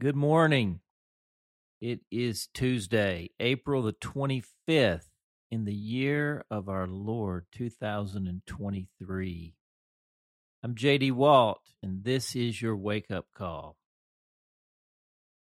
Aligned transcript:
Good 0.00 0.14
morning. 0.14 0.78
It 1.80 2.02
is 2.08 2.48
Tuesday, 2.54 3.30
April 3.40 3.82
the 3.82 3.94
25th 3.94 5.08
in 5.50 5.64
the 5.64 5.74
year 5.74 6.44
of 6.52 6.68
our 6.68 6.86
Lord 6.86 7.46
2023. 7.50 9.54
I'm 10.62 10.74
JD 10.76 11.10
Walt, 11.10 11.62
and 11.82 12.04
this 12.04 12.36
is 12.36 12.62
your 12.62 12.76
wake 12.76 13.10
up 13.10 13.26
call. 13.34 13.76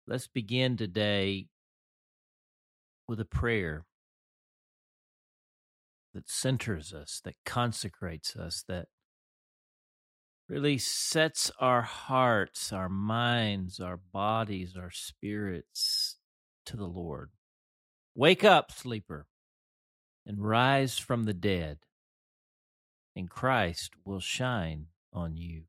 Let's 0.06 0.28
begin 0.28 0.78
today 0.78 1.48
with 3.08 3.20
a 3.20 3.26
prayer 3.26 3.86
that 6.14 6.30
centers 6.30 6.94
us, 6.94 7.20
that 7.26 7.38
consecrates 7.46 8.36
us, 8.36 8.64
that 8.68 8.90
really 10.48 10.78
sets 10.78 11.52
our 11.60 11.82
hearts, 11.82 12.72
our 12.72 12.90
minds, 12.90 13.80
our 13.80 13.98
bodies, 13.98 14.76
our 14.78 14.92
spirits 14.92 16.18
to 16.66 16.78
the 16.78 16.86
Lord. 16.86 17.32
Wake 18.14 18.44
up, 18.44 18.72
sleeper, 18.72 19.26
and 20.26 20.40
rise 20.40 20.98
from 20.98 21.24
the 21.24 21.34
dead, 21.34 21.80
and 23.16 23.30
Christ 23.30 23.92
will 24.06 24.20
shine 24.20 24.88
on 25.12 25.36
you. 25.36 25.64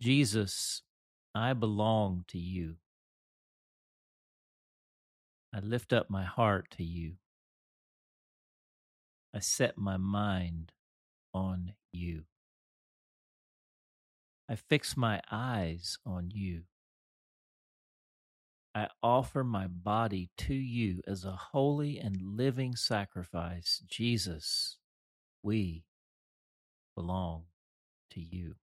Jesus, 0.00 0.82
I 1.34 1.52
belong 1.52 2.24
to 2.28 2.38
you. 2.38 2.76
I 5.54 5.60
lift 5.60 5.92
up 5.92 6.08
my 6.08 6.24
heart 6.24 6.68
to 6.78 6.84
you. 6.84 7.14
I 9.34 9.40
set 9.40 9.76
my 9.76 9.96
mind 9.96 10.72
on 11.34 11.74
you. 11.92 12.22
I 14.50 14.56
fix 14.56 14.96
my 14.96 15.20
eyes 15.30 15.96
on 16.04 16.32
you. 16.34 16.62
I 18.74 18.88
offer 19.00 19.44
my 19.44 19.68
body 19.68 20.30
to 20.38 20.54
you 20.54 21.02
as 21.06 21.24
a 21.24 21.38
holy 21.52 21.98
and 22.00 22.20
living 22.20 22.74
sacrifice. 22.74 23.80
Jesus, 23.88 24.78
we 25.44 25.84
belong 26.96 27.44
to 28.10 28.20
you. 28.20 28.56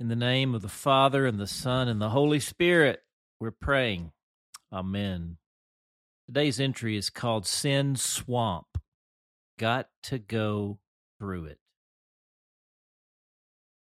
In 0.00 0.08
the 0.08 0.16
name 0.16 0.56
of 0.56 0.62
the 0.62 0.68
Father, 0.68 1.26
and 1.26 1.38
the 1.38 1.46
Son, 1.46 1.86
and 1.86 2.00
the 2.00 2.10
Holy 2.10 2.40
Spirit, 2.40 3.04
we're 3.38 3.52
praying. 3.52 4.10
Amen. 4.72 5.36
Today's 6.26 6.58
entry 6.58 6.96
is 6.96 7.08
called 7.08 7.46
Sin 7.46 7.94
Swamp. 7.94 8.66
Got 9.58 9.90
to 10.04 10.18
go 10.18 10.80
through 11.22 11.44
it. 11.44 11.58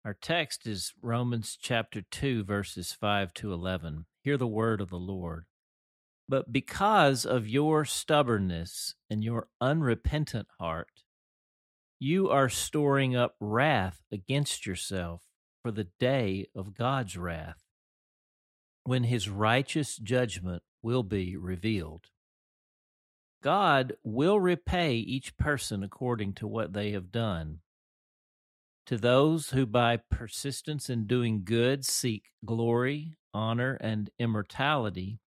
Our 0.02 0.14
text 0.14 0.66
is 0.66 0.94
Romans 1.02 1.58
chapter 1.60 2.00
2, 2.00 2.42
verses 2.42 2.96
5 2.98 3.34
to 3.34 3.52
11. 3.52 4.06
Hear 4.22 4.38
the 4.38 4.46
word 4.46 4.80
of 4.80 4.88
the 4.88 4.96
Lord. 4.96 5.44
But 6.26 6.50
because 6.50 7.26
of 7.26 7.46
your 7.46 7.84
stubbornness 7.84 8.94
and 9.10 9.22
your 9.22 9.48
unrepentant 9.60 10.48
heart, 10.58 11.02
you 12.00 12.30
are 12.30 12.48
storing 12.48 13.14
up 13.14 13.34
wrath 13.40 14.00
against 14.10 14.64
yourself 14.64 15.20
for 15.60 15.70
the 15.70 15.88
day 16.00 16.46
of 16.56 16.74
God's 16.74 17.18
wrath, 17.18 17.60
when 18.84 19.04
his 19.04 19.28
righteous 19.28 19.98
judgment 19.98 20.62
will 20.80 21.02
be 21.02 21.36
revealed. 21.36 22.06
God 23.42 23.94
will 24.02 24.40
repay 24.40 24.94
each 24.94 25.36
person 25.36 25.84
according 25.84 26.34
to 26.34 26.46
what 26.46 26.72
they 26.72 26.90
have 26.92 27.12
done. 27.12 27.60
To 28.86 28.96
those 28.96 29.50
who 29.50 29.66
by 29.66 29.98
persistence 30.10 30.90
in 30.90 31.06
doing 31.06 31.44
good 31.44 31.84
seek 31.84 32.24
glory, 32.44 33.16
honor, 33.32 33.74
and 33.80 34.10
immortality, 34.18 35.20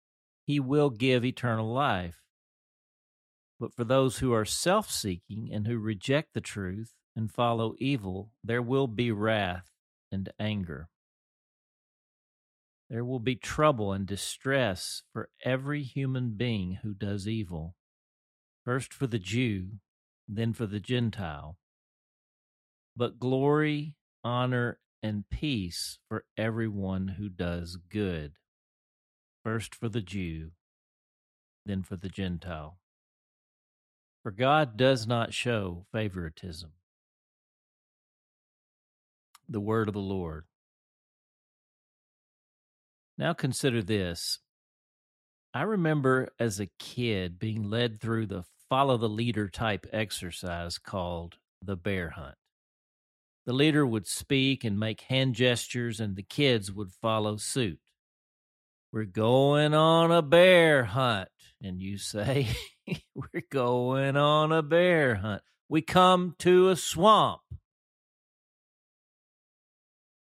he 0.45 0.59
will 0.59 0.89
give 0.89 1.23
eternal 1.23 1.71
life. 1.71 2.21
But 3.59 3.73
for 3.73 3.83
those 3.83 4.17
who 4.17 4.33
are 4.33 4.45
self 4.45 4.89
seeking 4.91 5.49
and 5.53 5.67
who 5.67 5.77
reject 5.77 6.33
the 6.33 6.41
truth 6.41 6.95
and 7.15 7.31
follow 7.31 7.75
evil, 7.77 8.31
there 8.43 8.61
will 8.61 8.87
be 8.87 9.11
wrath 9.11 9.69
and 10.11 10.29
anger. 10.39 10.89
There 12.89 13.05
will 13.05 13.19
be 13.19 13.35
trouble 13.35 13.93
and 13.93 14.05
distress 14.05 15.03
for 15.13 15.29
every 15.45 15.83
human 15.83 16.31
being 16.31 16.79
who 16.81 16.93
does 16.93 17.27
evil 17.27 17.75
first 18.65 18.93
for 18.93 19.07
the 19.07 19.19
Jew, 19.19 19.79
then 20.27 20.53
for 20.53 20.65
the 20.65 20.79
Gentile. 20.79 21.57
But 22.95 23.19
glory, 23.19 23.95
honor, 24.23 24.79
and 25.03 25.29
peace 25.29 25.99
for 26.07 26.25
everyone 26.37 27.09
who 27.09 27.29
does 27.29 27.77
good, 27.89 28.33
first 29.43 29.73
for 29.73 29.89
the 29.89 30.01
Jew, 30.01 30.51
then 31.65 31.83
for 31.83 31.95
the 31.95 32.09
Gentile. 32.09 32.77
For 34.23 34.31
God 34.31 34.77
does 34.77 35.07
not 35.07 35.33
show 35.33 35.85
favoritism. 35.91 36.71
The 39.49 39.59
word 39.59 39.87
of 39.87 39.93
the 39.93 39.99
Lord. 39.99 40.45
Now 43.17 43.33
consider 43.33 43.81
this 43.81 44.39
I 45.53 45.63
remember 45.63 46.29
as 46.39 46.59
a 46.59 46.69
kid 46.79 47.37
being 47.37 47.69
led 47.69 47.99
through 47.99 48.27
the 48.27 48.43
follow 48.71 48.95
the 48.95 49.09
leader 49.09 49.49
type 49.49 49.85
exercise 49.91 50.77
called 50.77 51.35
the 51.61 51.75
bear 51.75 52.11
hunt. 52.11 52.35
The 53.45 53.51
leader 53.51 53.85
would 53.85 54.07
speak 54.07 54.63
and 54.63 54.79
make 54.79 55.01
hand 55.01 55.35
gestures, 55.35 55.99
and 55.99 56.15
the 56.15 56.23
kids 56.23 56.71
would 56.71 56.93
follow 56.93 57.35
suit. 57.35 57.79
We're 58.93 59.03
going 59.03 59.73
on 59.73 60.13
a 60.13 60.21
bear 60.21 60.85
hunt. 60.85 61.27
And 61.61 61.81
you 61.81 61.97
say, 61.97 62.47
We're 63.13 63.43
going 63.51 64.15
on 64.15 64.53
a 64.53 64.63
bear 64.63 65.15
hunt. 65.15 65.41
We 65.67 65.81
come 65.81 66.35
to 66.39 66.69
a 66.69 66.77
swamp. 66.77 67.41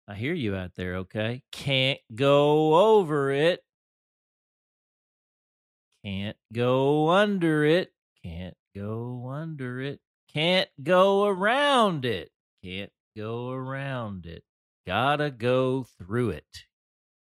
I 0.07 0.15
hear 0.15 0.33
you 0.33 0.55
out 0.55 0.71
there, 0.75 0.95
okay? 0.99 1.43
Can't 1.51 1.99
go 2.15 2.95
over 2.95 3.29
it. 3.29 3.59
Can't 6.05 6.37
go 6.53 7.09
under 7.09 7.65
it. 7.65 7.91
Can't 8.27 8.57
go 8.75 9.29
under 9.31 9.79
it. 9.79 10.01
Can't 10.33 10.69
go 10.83 11.25
around 11.25 12.03
it. 12.03 12.29
Can't 12.61 12.91
go 13.15 13.51
around 13.51 14.25
it. 14.25 14.43
Gotta 14.85 15.31
go 15.31 15.85
through 15.97 16.31
it. 16.31 16.65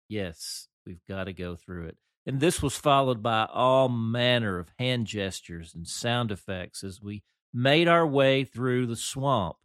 Yes, 0.09 0.67
we've 0.85 1.05
got 1.09 1.25
to 1.25 1.33
go 1.33 1.55
through 1.55 1.87
it. 1.87 1.99
And 2.27 2.41
this 2.41 2.61
was 2.61 2.77
followed 2.77 3.23
by 3.23 3.47
all 3.53 3.89
manner 3.89 4.59
of 4.59 4.71
hand 4.79 5.07
gestures 5.07 5.73
and 5.75 5.87
sound 5.87 6.33
effects 6.33 6.83
as 6.83 7.01
we 7.01 7.23
made 7.55 7.89
our 7.89 8.07
way 8.07 8.45
through 8.45 8.87
the 8.87 8.97
swamp. 8.97 9.57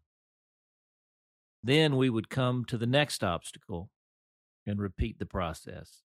Then 1.63 1.95
we 1.95 2.09
would 2.09 2.29
come 2.29 2.63
to 2.65 2.77
the 2.77 2.85
next 2.85 3.23
obstacle 3.23 3.89
and 4.67 4.79
repeat 4.79 5.17
the 5.17 5.25
process. 5.25 6.03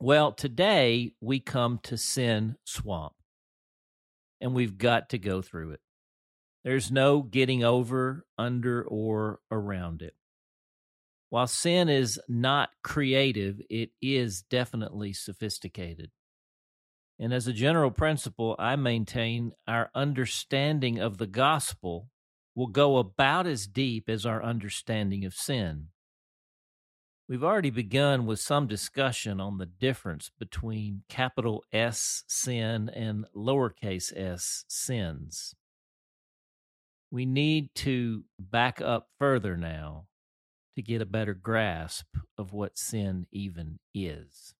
Well, 0.00 0.32
today 0.32 1.12
we 1.20 1.38
come 1.38 1.78
to 1.84 1.96
Sin 1.96 2.56
Swamp, 2.64 3.12
and 4.42 4.52
we've 4.52 4.76
got 4.76 5.08
to 5.10 5.18
go 5.18 5.40
through 5.40 5.70
it. 5.70 5.80
There's 6.64 6.92
no 6.92 7.22
getting 7.22 7.64
over, 7.64 8.26
under, 8.36 8.82
or 8.82 9.40
around 9.50 10.02
it. 10.02 10.14
While 11.30 11.46
sin 11.46 11.88
is 11.88 12.20
not 12.28 12.70
creative, 12.84 13.60
it 13.70 13.90
is 14.02 14.42
definitely 14.42 15.14
sophisticated. 15.14 16.10
And 17.18 17.32
as 17.32 17.46
a 17.46 17.52
general 17.52 17.90
principle, 17.90 18.54
I 18.58 18.76
maintain 18.76 19.52
our 19.66 19.90
understanding 19.94 20.98
of 20.98 21.18
the 21.18 21.26
gospel 21.26 22.08
will 22.54 22.66
go 22.66 22.98
about 22.98 23.46
as 23.46 23.66
deep 23.66 24.10
as 24.10 24.26
our 24.26 24.42
understanding 24.42 25.24
of 25.24 25.32
sin. 25.32 25.88
We've 27.32 27.44
already 27.44 27.70
begun 27.70 28.26
with 28.26 28.40
some 28.40 28.66
discussion 28.66 29.40
on 29.40 29.56
the 29.56 29.64
difference 29.64 30.30
between 30.38 31.04
capital 31.08 31.64
S 31.72 32.24
sin 32.26 32.90
and 32.90 33.24
lowercase 33.34 34.14
s 34.14 34.66
sins. 34.68 35.54
We 37.10 37.24
need 37.24 37.74
to 37.76 38.24
back 38.38 38.82
up 38.82 39.08
further 39.18 39.56
now 39.56 40.08
to 40.76 40.82
get 40.82 41.00
a 41.00 41.06
better 41.06 41.32
grasp 41.32 42.04
of 42.36 42.52
what 42.52 42.76
sin 42.76 43.26
even 43.32 43.78
is. 43.94 44.52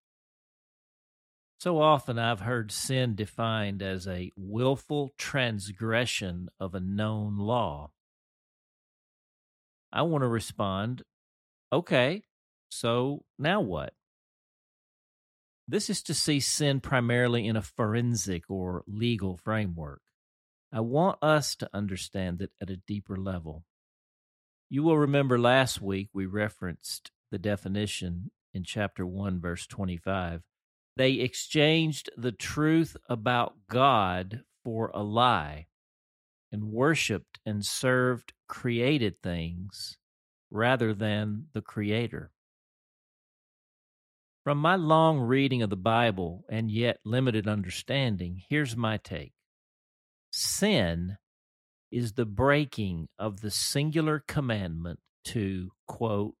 So 1.59 1.79
often 1.79 2.17
I've 2.17 2.39
heard 2.39 2.71
sin 2.71 3.13
defined 3.13 3.83
as 3.83 4.07
a 4.07 4.31
willful 4.35 5.13
transgression 5.19 6.49
of 6.59 6.73
a 6.73 6.79
known 6.79 7.37
law. 7.37 7.91
I 9.91 10.01
want 10.01 10.23
to 10.23 10.27
respond 10.27 11.03
okay, 11.71 12.23
so 12.73 13.23
now 13.37 13.61
what? 13.61 13.93
This 15.67 15.89
is 15.89 16.03
to 16.03 16.13
see 16.13 16.39
sin 16.39 16.81
primarily 16.81 17.47
in 17.47 17.55
a 17.55 17.61
forensic 17.61 18.43
or 18.49 18.83
legal 18.87 19.37
framework. 19.37 20.01
I 20.71 20.81
want 20.81 21.19
us 21.21 21.55
to 21.57 21.69
understand 21.73 22.41
it 22.41 22.51
at 22.61 22.69
a 22.69 22.77
deeper 22.77 23.15
level. 23.15 23.63
You 24.69 24.83
will 24.83 24.97
remember 24.97 25.39
last 25.39 25.81
week 25.81 26.09
we 26.13 26.25
referenced 26.25 27.11
the 27.31 27.37
definition 27.37 28.31
in 28.53 28.63
chapter 28.63 29.05
1, 29.05 29.39
verse 29.39 29.67
25. 29.67 30.41
They 30.97 31.13
exchanged 31.13 32.09
the 32.17 32.31
truth 32.31 32.97
about 33.07 33.53
God 33.69 34.41
for 34.63 34.91
a 34.93 35.03
lie 35.03 35.67
and 36.51 36.71
worshiped 36.71 37.39
and 37.45 37.65
served 37.65 38.33
created 38.47 39.21
things 39.21 39.97
rather 40.51 40.93
than 40.93 41.47
the 41.53 41.61
Creator. 41.61 42.32
From 44.43 44.57
my 44.57 44.75
long 44.75 45.21
reading 45.21 45.61
of 45.61 45.69
the 45.69 45.77
Bible 45.77 46.43
and 46.49 46.69
yet 46.69 46.97
limited 47.05 47.47
understanding, 47.47 48.41
here's 48.49 48.75
my 48.75 48.97
take 48.97 49.31
sin 50.31 51.17
is 51.91 52.13
the 52.13 52.25
breaking 52.25 53.07
of 53.17 53.39
the 53.39 53.51
singular 53.51 54.21
commandment 54.27 54.99
to, 55.23 55.71
quote, 55.87 56.35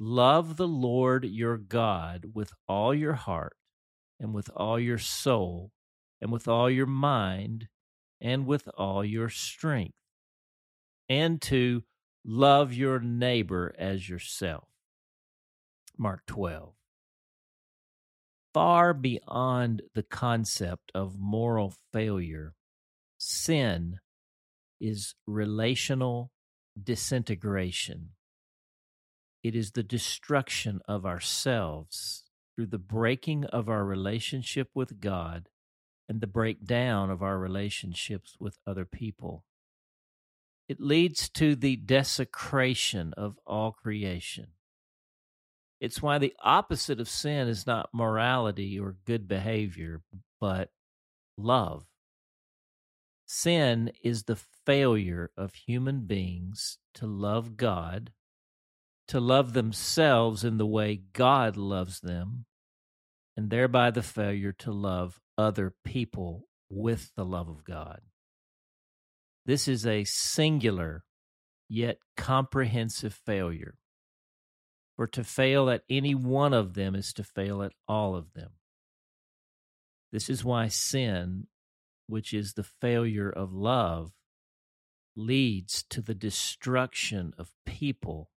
love 0.00 0.56
the 0.56 0.66
Lord 0.66 1.24
your 1.24 1.56
God 1.56 2.24
with 2.34 2.52
all 2.66 2.92
your 2.92 3.12
heart 3.12 3.56
and 4.18 4.34
with 4.34 4.50
all 4.56 4.80
your 4.80 4.98
soul 4.98 5.70
and 6.20 6.32
with 6.32 6.48
all 6.48 6.68
your 6.68 6.86
mind 6.86 7.68
and 8.20 8.46
with 8.46 8.68
all 8.76 9.04
your 9.04 9.28
strength, 9.28 9.94
and 11.08 11.40
to 11.42 11.84
love 12.24 12.72
your 12.72 12.98
neighbor 12.98 13.74
as 13.78 14.08
yourself. 14.08 14.64
Mark 15.96 16.22
12 16.26 16.72
far 18.54 18.94
beyond 18.94 19.82
the 19.94 20.04
concept 20.04 20.92
of 20.94 21.18
moral 21.18 21.74
failure. 21.92 22.54
Sin 23.18 23.98
is 24.80 25.14
relational 25.26 26.30
disintegration. 26.80 28.10
It 29.42 29.56
is 29.56 29.72
the 29.72 29.82
destruction 29.82 30.80
of 30.88 31.04
ourselves 31.04 32.24
through 32.54 32.68
the 32.68 32.78
breaking 32.78 33.44
of 33.46 33.68
our 33.68 33.84
relationship 33.84 34.68
with 34.74 35.00
God 35.00 35.48
and 36.08 36.20
the 36.20 36.26
breakdown 36.26 37.10
of 37.10 37.22
our 37.22 37.38
relationships 37.38 38.36
with 38.38 38.58
other 38.66 38.84
people. 38.84 39.44
It 40.68 40.80
leads 40.80 41.28
to 41.30 41.56
the 41.56 41.76
desecration 41.76 43.12
of 43.16 43.38
all 43.46 43.72
creation. 43.72 44.48
It's 45.84 46.00
why 46.00 46.16
the 46.16 46.32
opposite 46.42 46.98
of 46.98 47.10
sin 47.10 47.46
is 47.46 47.66
not 47.66 47.90
morality 47.92 48.80
or 48.80 48.96
good 49.04 49.28
behavior, 49.28 50.00
but 50.40 50.70
love. 51.36 51.84
Sin 53.26 53.92
is 54.02 54.22
the 54.22 54.40
failure 54.64 55.30
of 55.36 55.52
human 55.52 56.06
beings 56.06 56.78
to 56.94 57.06
love 57.06 57.58
God, 57.58 58.12
to 59.08 59.20
love 59.20 59.52
themselves 59.52 60.42
in 60.42 60.56
the 60.56 60.66
way 60.66 61.02
God 61.12 61.58
loves 61.58 62.00
them, 62.00 62.46
and 63.36 63.50
thereby 63.50 63.90
the 63.90 64.02
failure 64.02 64.52
to 64.52 64.72
love 64.72 65.20
other 65.36 65.74
people 65.84 66.46
with 66.70 67.12
the 67.14 67.26
love 67.26 67.50
of 67.50 67.62
God. 67.62 68.00
This 69.44 69.68
is 69.68 69.86
a 69.86 70.04
singular 70.04 71.04
yet 71.68 71.98
comprehensive 72.16 73.12
failure. 73.26 73.74
For 74.96 75.06
to 75.08 75.24
fail 75.24 75.68
at 75.70 75.82
any 75.88 76.14
one 76.14 76.52
of 76.52 76.74
them 76.74 76.94
is 76.94 77.12
to 77.14 77.24
fail 77.24 77.62
at 77.62 77.72
all 77.88 78.14
of 78.14 78.32
them. 78.34 78.50
This 80.12 80.30
is 80.30 80.44
why 80.44 80.68
sin, 80.68 81.48
which 82.06 82.32
is 82.32 82.52
the 82.52 82.62
failure 82.62 83.30
of 83.30 83.52
love, 83.52 84.12
leads 85.16 85.82
to 85.90 86.00
the 86.00 86.14
destruction 86.14 87.32
of 87.36 87.52
people, 87.66 88.30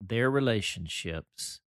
their 0.00 0.30
relationships, 0.30 1.60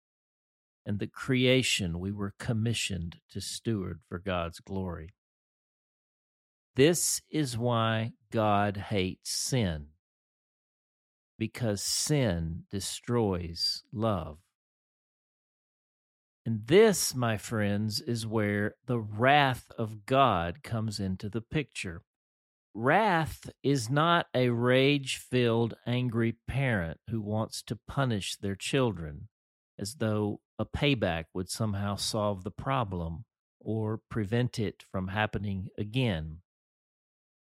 and 0.86 1.00
the 1.00 1.08
creation 1.08 2.00
we 2.00 2.12
were 2.12 2.34
commissioned 2.40 3.20
to 3.32 3.42
steward 3.42 4.00
for 4.08 4.20
God's 4.20 4.60
glory. 4.60 5.14
This 6.76 7.22
is 7.30 7.58
why 7.58 8.14
God 8.32 8.78
hates 8.78 9.32
sin 9.32 9.88
because 11.38 11.82
sin 11.82 12.64
destroys 12.72 13.84
love. 13.92 14.38
And 16.46 16.68
this, 16.68 17.16
my 17.16 17.38
friends, 17.38 18.02
is 18.02 18.28
where 18.28 18.76
the 18.86 19.00
wrath 19.00 19.72
of 19.78 20.06
God 20.06 20.62
comes 20.62 21.00
into 21.00 21.30
the 21.30 21.42
picture. 21.42 22.02
Wrath 22.74 23.50
is 23.62 23.90
not 23.90 24.28
a 24.34 24.50
rage 24.50 25.18
filled, 25.18 25.76
angry 25.86 26.36
parent 26.48 27.00
who 27.10 27.22
wants 27.22 27.62
to 27.64 27.80
punish 27.88 28.36
their 28.36 28.56
children 28.56 29.30
as 29.80 29.96
though 29.96 30.40
a 30.60 30.66
payback 30.66 31.26
would 31.34 31.50
somehow 31.50 31.96
solve 31.96 32.44
the 32.44 32.52
problem 32.52 33.26
or 33.60 34.00
prevent 34.10 34.60
it 34.60 34.84
from 34.92 35.10
happening 35.10 35.68
again. 35.78 36.40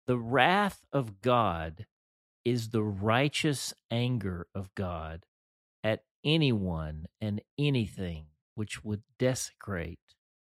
The 0.08 0.18
wrath 0.18 0.86
of 0.94 1.22
God 1.22 1.86
is 2.46 2.70
the 2.70 2.84
righteous 2.84 3.74
anger 3.92 4.48
of 4.56 4.74
God 4.76 5.26
at 5.84 6.04
anyone 6.24 7.08
and 7.20 7.42
anything 7.58 8.28
which 8.54 8.86
would 8.86 9.02
desecrate 9.20 10.00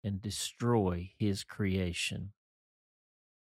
and 0.04 0.22
destroy 0.22 1.12
his 1.18 1.44
creation, 1.44 2.34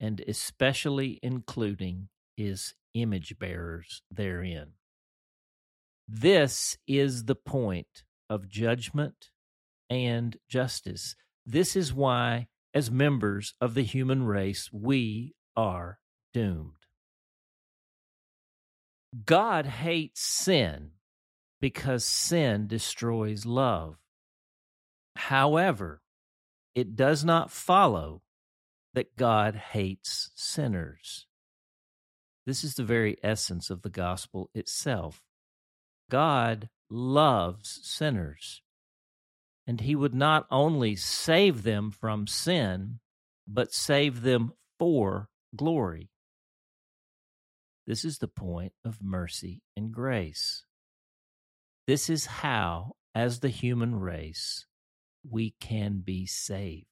and 0.01 0.25
especially 0.27 1.19
including 1.23 2.09
his 2.37 2.75
image 2.95 3.39
bearers 3.39 4.03
therein. 4.11 4.73
This 6.09 6.79
is 6.87 7.25
the 7.25 7.35
point 7.35 8.05
of 8.31 8.49
judgment 8.49 9.31
and 9.91 10.37
justice. 10.49 11.17
This 11.45 11.77
is 11.77 11.93
why, 11.93 12.49
as 12.73 12.91
members 12.91 13.55
of 13.61 13.75
the 13.75 13.83
human 13.83 14.25
race, 14.25 14.71
we 14.73 15.35
are 15.57 15.99
doomed. 16.33 16.84
God 19.25 19.67
hates 19.67 20.21
sin 20.21 20.91
because 21.61 22.05
sin 22.05 22.67
destroys 22.67 23.47
love. 23.47 23.97
However, 25.17 26.03
it 26.75 26.97
does 26.97 27.25
not 27.25 27.51
follow 27.51 28.23
that 28.95 29.17
God 29.17 29.55
hates 29.55 30.31
sinners. 30.35 31.27
This 32.47 32.65
is 32.65 32.75
the 32.75 32.85
very 32.85 33.17
essence 33.23 33.71
of 33.71 33.83
the 33.83 33.91
gospel 33.91 34.51
itself. 34.55 35.23
God 36.11 36.69
loves 36.91 37.81
sinners, 37.83 38.63
and 39.67 39.81
he 39.81 39.95
would 39.95 40.15
not 40.15 40.47
only 40.51 40.97
save 40.97 41.63
them 41.63 41.91
from 41.91 42.27
sin, 42.27 42.99
but 43.47 43.73
save 43.73 44.23
them 44.23 44.53
for 44.79 45.29
glory. 45.57 46.11
This 47.87 48.05
is 48.05 48.19
the 48.19 48.29
point 48.29 48.73
of 48.85 49.03
mercy 49.03 49.63
and 49.77 49.93
grace. 49.93 50.65
This 51.87 52.09
is 52.09 52.27
how, 52.27 52.97
as 53.15 53.41
the 53.41 53.51
human 53.51 53.95
race, 53.97 54.67
we 55.29 55.55
can 55.61 55.99
be 55.99 56.27
saved. 56.27 56.87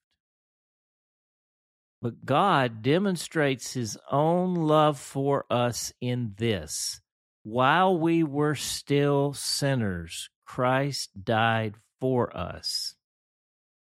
But 2.02 2.24
God 2.24 2.82
demonstrates 2.82 3.72
his 3.72 3.96
own 4.10 4.54
love 4.54 4.98
for 4.98 5.46
us 5.50 5.92
in 6.00 6.34
this. 6.36 7.00
While 7.42 7.98
we 7.98 8.22
were 8.22 8.54
still 8.54 9.32
sinners, 9.32 10.28
Christ 10.44 11.24
died 11.24 11.76
for 12.00 12.36
us. 12.36 12.96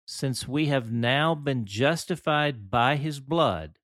Since 0.07 0.49
we 0.49 0.67
have 0.67 0.93
now 0.93 1.35
been 1.35 1.67
justified 1.67 2.71
by 2.71 2.97
his 2.97 3.21
blood, 3.21 3.79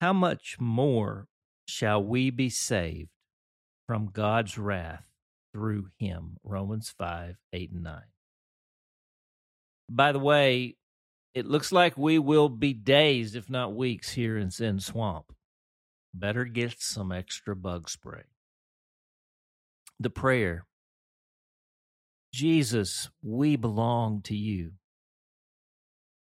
how 0.00 0.12
much 0.12 0.56
more 0.60 1.27
shall 1.68 2.02
we 2.02 2.30
be 2.30 2.48
saved 2.48 3.10
from 3.86 4.10
God's 4.12 4.58
wrath 4.58 5.04
through 5.52 5.88
him. 5.98 6.38
Romans 6.42 6.92
5 6.98 7.36
8 7.52 7.70
and 7.70 7.82
9. 7.84 8.02
By 9.90 10.12
the 10.12 10.18
way, 10.18 10.76
it 11.34 11.46
looks 11.46 11.70
like 11.70 11.96
we 11.96 12.18
will 12.18 12.48
be 12.48 12.72
days, 12.72 13.34
if 13.34 13.48
not 13.48 13.74
weeks, 13.74 14.12
here 14.12 14.36
in 14.36 14.50
Sin 14.50 14.80
Swamp. 14.80 15.32
Better 16.12 16.44
get 16.44 16.80
some 16.80 17.12
extra 17.12 17.54
bug 17.54 17.88
spray. 17.88 18.24
The 20.00 20.10
prayer 20.10 20.64
Jesus, 22.32 23.08
we 23.22 23.56
belong 23.56 24.22
to 24.22 24.34
you. 24.34 24.72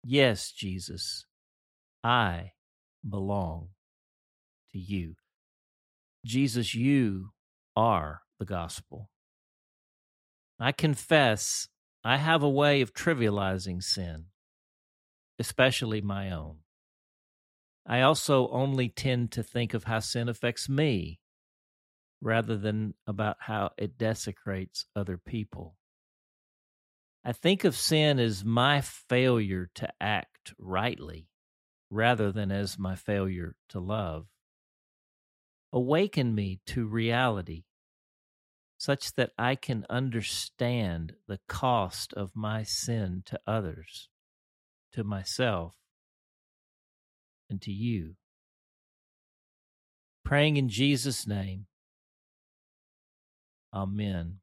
Yes, 0.04 0.50
Jesus, 0.50 1.26
I 2.02 2.52
belong 3.06 3.68
to 4.72 4.78
you. 4.78 5.14
Jesus, 6.24 6.74
you 6.74 7.30
are 7.76 8.22
the 8.38 8.44
gospel. 8.44 9.10
I 10.58 10.72
confess 10.72 11.68
I 12.04 12.16
have 12.18 12.42
a 12.42 12.48
way 12.48 12.80
of 12.82 12.92
trivializing 12.94 13.82
sin, 13.82 14.26
especially 15.38 16.00
my 16.00 16.30
own. 16.30 16.58
I 17.86 18.02
also 18.02 18.48
only 18.48 18.88
tend 18.88 19.32
to 19.32 19.42
think 19.42 19.74
of 19.74 19.84
how 19.84 20.00
sin 20.00 20.28
affects 20.28 20.68
me. 20.68 21.20
rather 22.20 22.56
than 22.56 22.94
about 23.06 23.36
how 23.40 23.70
it 23.78 23.96
desecrates 23.98 24.86
other 24.94 25.16
people. 25.18 25.76
I 27.24 27.32
think 27.32 27.64
of 27.64 27.76
sin 27.76 28.18
as 28.18 28.44
my 28.44 28.80
failure 28.80 29.70
to 29.74 29.88
act 30.00 30.54
rightly 30.58 31.28
rather 31.90 32.32
than 32.32 32.50
as 32.52 32.78
my 32.78 32.94
failure 32.94 33.56
to 33.70 33.80
love. 33.80 34.26
Awaken 35.72 36.34
me 36.34 36.60
to 36.66 36.86
reality 36.86 37.64
such 38.78 39.12
that 39.14 39.30
I 39.38 39.56
can 39.56 39.84
understand 39.90 41.12
the 41.28 41.38
cost 41.46 42.14
of 42.14 42.34
my 42.34 42.62
sin 42.62 43.22
to 43.26 43.38
others, 43.46 44.08
to 44.94 45.04
myself, 45.04 45.74
and 47.50 47.60
to 47.62 47.70
you. 47.70 48.14
Praying 50.24 50.56
in 50.56 50.70
Jesus' 50.70 51.26
name. 51.26 51.66
Amen. 53.74 54.38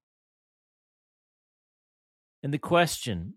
And 2.43 2.53
the 2.53 2.59
question 2.59 3.33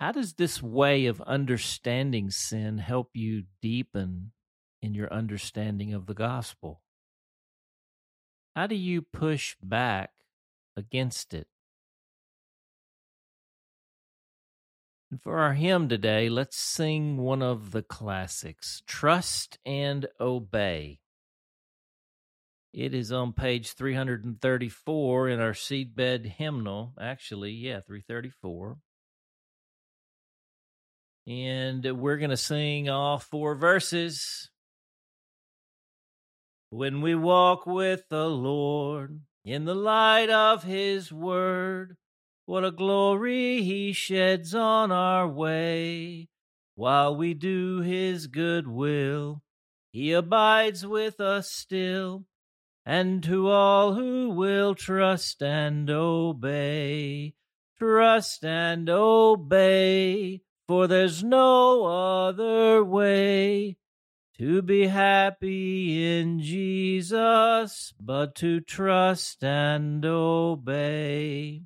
how 0.00 0.10
does 0.10 0.32
this 0.32 0.60
way 0.60 1.06
of 1.06 1.20
understanding 1.20 2.30
sin 2.30 2.78
help 2.78 3.10
you 3.12 3.44
deepen 3.60 4.32
in 4.80 4.94
your 4.94 5.12
understanding 5.12 5.94
of 5.94 6.06
the 6.06 6.14
gospel? 6.14 6.80
How 8.54 8.66
do 8.66 8.74
you 8.74 9.02
push 9.02 9.56
back 9.62 10.10
against 10.76 11.32
it? 11.32 11.46
And 15.10 15.20
for 15.20 15.38
our 15.38 15.52
hymn 15.54 15.88
today, 15.88 16.28
let's 16.28 16.56
sing 16.56 17.18
one 17.18 17.42
of 17.42 17.70
the 17.72 17.82
classics 17.82 18.82
Trust 18.86 19.58
and 19.64 20.06
Obey. 20.20 21.00
It 22.72 22.94
is 22.94 23.12
on 23.12 23.34
page 23.34 23.72
334 23.72 25.28
in 25.28 25.40
our 25.40 25.52
seedbed 25.52 26.24
hymnal. 26.24 26.94
Actually, 26.98 27.52
yeah, 27.52 27.80
334. 27.80 28.78
And 31.26 32.00
we're 32.00 32.16
going 32.16 32.30
to 32.30 32.36
sing 32.36 32.88
all 32.88 33.18
four 33.18 33.54
verses. 33.54 34.50
When 36.72 37.02
we 37.02 37.14
walk 37.14 37.66
with 37.66 38.08
the 38.08 38.30
Lord 38.30 39.20
in 39.44 39.66
the 39.66 39.74
light 39.74 40.30
of 40.30 40.62
his 40.62 41.12
word, 41.12 41.98
what 42.46 42.64
a 42.64 42.70
glory 42.70 43.62
he 43.62 43.92
sheds 43.92 44.54
on 44.54 44.90
our 44.90 45.28
way. 45.28 46.30
While 46.74 47.14
we 47.14 47.34
do 47.34 47.82
his 47.82 48.26
good 48.26 48.66
will, 48.66 49.42
he 49.92 50.12
abides 50.12 50.86
with 50.86 51.20
us 51.20 51.52
still. 51.52 52.24
And 52.86 53.22
to 53.24 53.50
all 53.50 53.92
who 53.92 54.30
will 54.30 54.74
trust 54.74 55.42
and 55.42 55.90
obey, 55.90 57.34
trust 57.76 58.46
and 58.46 58.88
obey 58.88 60.40
for 60.66 60.86
there's 60.86 61.22
no 61.22 61.84
other 61.84 62.82
way 62.82 63.76
to 64.42 64.60
be 64.60 64.88
happy 64.88 66.18
in 66.18 66.40
Jesus 66.40 67.94
but 68.00 68.34
to 68.34 68.58
trust 68.58 69.44
and 69.44 70.04
obey. 70.04 71.62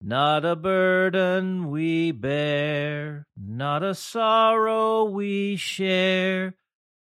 Not 0.00 0.46
a 0.46 0.56
burden 0.56 1.70
we 1.70 2.10
bear, 2.10 3.26
not 3.36 3.82
a 3.82 3.94
sorrow 3.94 5.04
we 5.04 5.56
share, 5.56 6.54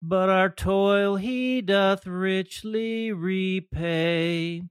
but 0.01 0.27
our 0.27 0.49
toil 0.49 1.15
he 1.15 1.61
doth 1.61 2.05
richly 2.05 3.13
repay. 3.13 4.61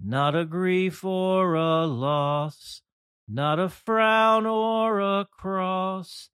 Not 0.00 0.36
a 0.36 0.44
grief 0.44 1.04
or 1.04 1.54
a 1.54 1.84
loss, 1.84 2.82
not 3.26 3.58
a 3.58 3.68
frown 3.70 4.46
or 4.46 5.00
a 5.00 5.26
cross, 5.28 6.30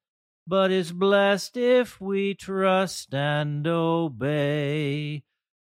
but 0.47 0.71
is 0.71 0.93
blessed 0.93 1.57
if 1.57 2.01
we 2.01 2.35
trust 2.35 3.15
and 3.15 3.67
obey. 3.67 5.23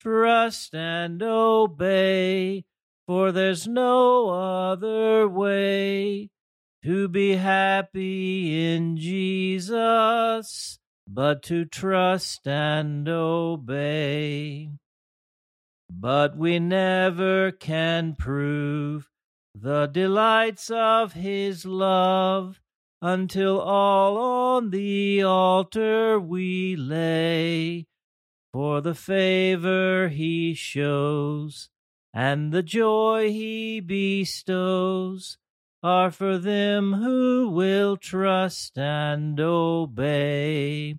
Trust 0.01 0.75
and 0.75 1.21
obey, 1.23 2.65
for 3.05 3.31
there's 3.31 3.67
no 3.67 4.29
other 4.29 5.27
way 5.27 6.29
to 6.83 7.07
be 7.07 7.35
happy 7.35 8.75
in 8.75 8.97
Jesus 8.97 10.79
but 11.07 11.41
to 11.43 11.65
trust 11.65 12.47
and 12.47 13.07
obey. 13.07 14.69
But 15.89 16.37
we 16.37 16.59
never 16.59 17.51
can 17.51 18.15
prove 18.15 19.09
the 19.55 19.87
delights 19.87 20.69
of 20.69 21.13
his 21.13 21.65
love 21.65 22.59
until 23.01 23.59
all 23.59 24.17
on 24.17 24.69
the 24.71 25.23
altar 25.23 26.19
we 26.19 26.75
lay. 26.75 27.85
For 28.53 28.81
the 28.81 28.95
favor 28.95 30.09
he 30.09 30.53
shows 30.53 31.69
and 32.13 32.51
the 32.51 32.63
joy 32.63 33.29
he 33.31 33.79
bestows 33.79 35.37
are 35.83 36.09
for 36.09 36.39
them 36.39 36.93
who 36.93 37.49
will 37.49 37.97
trust 37.97 38.77
and 38.77 39.39
obey. 39.39 40.97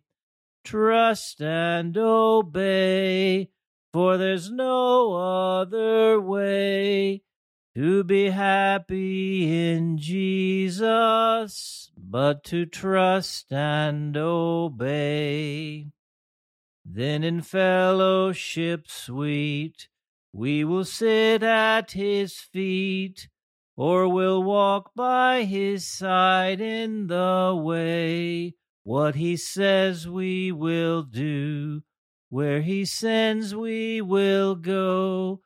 Trust 0.64 1.40
and 1.43 1.97
obey, 1.99 3.49
for 3.93 4.17
there's 4.17 4.50
no 4.50 5.14
other 5.14 6.21
way 6.21 7.23
to 7.78 8.02
be 8.02 8.30
happy 8.30 9.73
in 9.73 9.97
Jesus, 9.99 11.92
but 11.97 12.42
to 12.42 12.66
trust 12.66 13.52
and 13.52 14.16
obey. 14.16 15.87
Then 16.85 17.23
in 17.23 17.40
fellowship 17.40 18.88
sweet, 18.88 19.87
we 20.32 20.64
will 20.64 20.85
sit 20.85 21.44
at 21.44 21.92
his 21.92 22.32
feet, 22.35 23.28
or 23.76 24.08
will 24.08 24.42
walk 24.42 24.90
by 24.97 25.44
his 25.44 25.87
side 25.87 26.61
in 26.61 27.06
the 27.06 27.54
way. 27.56 28.56
What 28.82 29.14
he 29.14 29.37
says 29.37 30.08
we 30.08 30.50
will 30.50 31.04
do, 31.04 31.85
where 32.28 32.61
he 32.61 32.85
sends 32.85 33.54
we 33.54 34.02
will 34.02 34.56
go 34.56 35.42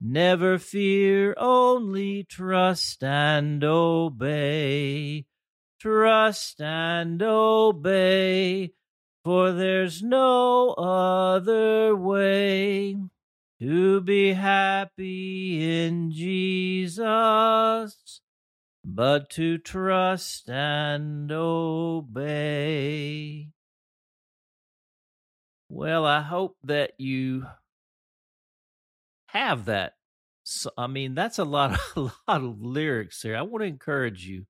Never 0.00 0.58
fear, 0.58 1.34
only 1.38 2.24
trust 2.24 3.02
and 3.02 3.64
obey. 3.64 5.26
Trust 5.80 6.60
and 6.60 7.22
obey, 7.22 8.72
for 9.24 9.52
there's 9.52 10.02
no 10.02 10.70
other 10.72 11.94
way 11.96 12.96
to 13.60 14.00
be 14.02 14.34
happy 14.34 15.84
in 15.84 16.10
Jesus 16.10 17.16
but 18.84 19.28
to 19.30 19.58
trust 19.58 20.48
and 20.48 21.30
obey. 21.32 22.68
Well, 25.68 26.04
I 26.04 26.20
hope 26.22 26.56
that 26.62 26.92
you 26.98 27.46
have 29.36 29.66
that. 29.66 29.94
So, 30.48 30.70
I 30.78 30.86
mean, 30.86 31.14
that's 31.14 31.38
a 31.38 31.44
lot, 31.44 31.72
of, 31.72 31.80
a 31.96 32.30
lot 32.30 32.42
of 32.42 32.62
lyrics 32.62 33.22
there. 33.22 33.36
I 33.36 33.42
want 33.42 33.62
to 33.62 33.68
encourage 33.68 34.26
you 34.26 34.46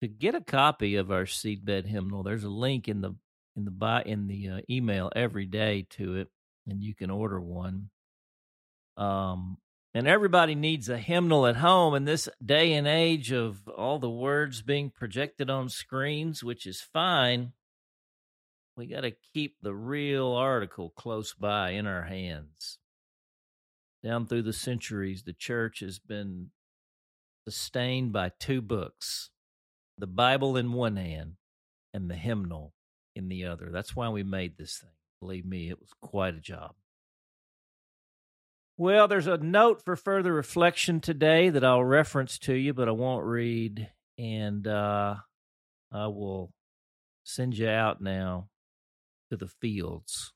to 0.00 0.08
get 0.08 0.34
a 0.34 0.40
copy 0.40 0.96
of 0.96 1.10
our 1.10 1.24
seedbed 1.24 1.86
hymnal. 1.86 2.22
There's 2.22 2.44
a 2.44 2.50
link 2.50 2.88
in 2.88 3.00
the 3.00 3.14
in 3.56 3.64
the 3.64 3.70
buy 3.70 4.02
in 4.02 4.26
the 4.26 4.48
uh, 4.48 4.60
email 4.68 5.10
every 5.14 5.46
day 5.46 5.86
to 5.90 6.16
it, 6.16 6.28
and 6.66 6.82
you 6.82 6.94
can 6.94 7.10
order 7.10 7.40
one. 7.40 7.90
Um, 8.96 9.58
and 9.94 10.06
everybody 10.06 10.54
needs 10.54 10.88
a 10.88 10.98
hymnal 10.98 11.46
at 11.46 11.56
home 11.56 11.94
in 11.94 12.04
this 12.04 12.28
day 12.44 12.72
and 12.74 12.86
age 12.86 13.32
of 13.32 13.68
all 13.68 13.98
the 13.98 14.10
words 14.10 14.62
being 14.62 14.90
projected 14.90 15.50
on 15.50 15.68
screens, 15.68 16.44
which 16.44 16.66
is 16.66 16.80
fine. 16.80 17.52
We 18.76 18.86
got 18.86 19.02
to 19.02 19.12
keep 19.34 19.56
the 19.60 19.74
real 19.74 20.32
article 20.32 20.90
close 20.90 21.34
by 21.34 21.70
in 21.70 21.86
our 21.86 22.04
hands 22.04 22.79
down 24.02 24.26
through 24.26 24.42
the 24.42 24.52
centuries, 24.52 25.22
the 25.22 25.32
church 25.32 25.80
has 25.80 25.98
been 25.98 26.50
sustained 27.46 28.12
by 28.12 28.32
two 28.38 28.60
books 28.60 29.30
the 29.98 30.06
Bible 30.06 30.56
in 30.56 30.72
one 30.72 30.96
hand 30.96 31.34
and 31.92 32.10
the 32.10 32.14
hymnal 32.14 32.72
in 33.14 33.28
the 33.28 33.44
other. 33.44 33.68
That's 33.70 33.94
why 33.94 34.08
we 34.08 34.22
made 34.22 34.56
this 34.56 34.78
thing. 34.78 34.90
Believe 35.20 35.44
me, 35.44 35.68
it 35.68 35.78
was 35.78 35.90
quite 36.00 36.34
a 36.34 36.40
job. 36.40 36.72
Well, 38.78 39.08
there's 39.08 39.26
a 39.26 39.36
note 39.36 39.84
for 39.84 39.96
further 39.96 40.32
reflection 40.32 41.00
today 41.00 41.50
that 41.50 41.62
I'll 41.62 41.84
reference 41.84 42.38
to 42.40 42.54
you, 42.54 42.72
but 42.72 42.88
I 42.88 42.92
won't 42.92 43.26
read. 43.26 43.90
And 44.16 44.66
uh, 44.66 45.16
I 45.92 46.06
will 46.06 46.50
send 47.24 47.58
you 47.58 47.68
out 47.68 48.00
now 48.00 48.48
to 49.30 49.36
the 49.36 49.48
fields 49.48 50.32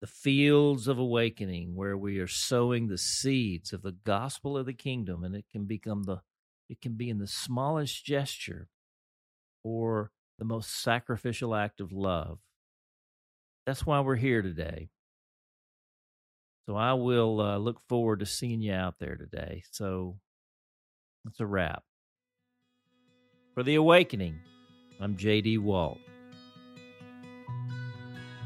the 0.00 0.06
fields 0.06 0.88
of 0.88 0.98
awakening 0.98 1.74
where 1.74 1.96
we 1.96 2.18
are 2.18 2.26
sowing 2.26 2.88
the 2.88 2.98
seeds 2.98 3.72
of 3.72 3.82
the 3.82 3.96
gospel 4.04 4.56
of 4.56 4.66
the 4.66 4.72
kingdom 4.72 5.24
and 5.24 5.34
it 5.34 5.44
can 5.50 5.64
become 5.64 6.04
the 6.04 6.20
it 6.68 6.80
can 6.80 6.94
be 6.94 7.10
in 7.10 7.18
the 7.18 7.26
smallest 7.26 8.04
gesture 8.04 8.68
or 9.64 10.12
the 10.38 10.44
most 10.44 10.82
sacrificial 10.82 11.54
act 11.54 11.80
of 11.80 11.92
love. 11.92 12.38
That's 13.66 13.84
why 13.84 14.00
we're 14.00 14.16
here 14.16 14.40
today. 14.40 14.88
So 16.66 16.76
i 16.76 16.92
will 16.92 17.40
uh, 17.40 17.58
look 17.58 17.80
forward 17.88 18.20
to 18.20 18.26
seeing 18.26 18.62
you 18.62 18.72
out 18.72 19.00
there 19.00 19.16
today. 19.16 19.64
So 19.72 20.20
that's 21.24 21.40
a 21.40 21.46
wrap. 21.46 21.82
For 23.54 23.62
the 23.64 23.74
awakening 23.74 24.38
i'm 25.00 25.16
jd 25.16 25.58
walt 25.58 25.98